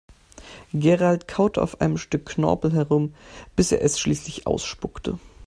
Gerald 0.73 1.27
kaute 1.27 1.61
auf 1.61 1.79
einem 1.79 1.99
Stück 1.99 2.25
Knorpel 2.25 2.73
herum, 2.73 3.13
bis 3.55 3.71
er 3.71 3.83
es 3.83 3.99
schließlich 3.99 4.47
ausspuckte. 4.47 5.19